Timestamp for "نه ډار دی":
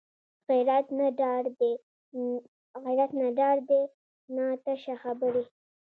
3.19-3.81